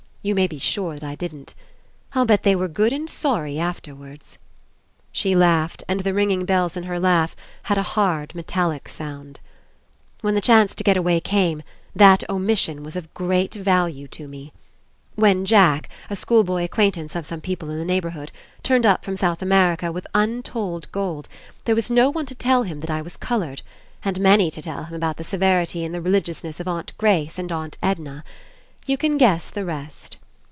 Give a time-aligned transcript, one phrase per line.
[0.23, 1.55] You may be sure that I didn't.
[2.13, 4.37] I'll bet they were good and sorry afterwards."
[5.11, 9.39] She laughed and the ringing bells In her laugh had a hard metallic sound.
[10.21, 11.63] "When the chance to get away came,
[11.95, 14.53] that omission was of great value to me.
[15.15, 18.31] When 41 PASSING Jack, a schoolboy acquaintance of some peo ple In the neighbourhood,
[18.61, 21.29] turned up from South America with untold gold,
[21.65, 23.63] there was no one to tell him that I was coloured,
[24.05, 27.39] and many to tell him about the severity and the religious ness of Aunt Grace
[27.39, 28.23] and Aunt Edna.
[28.87, 30.17] You can guess the rest.